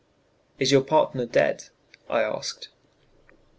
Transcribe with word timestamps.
"Is 0.57 0.71
your 0.71 0.81
partner 0.81 1.27
dead?" 1.27 1.65
I 2.09 2.23
asked. 2.23 2.69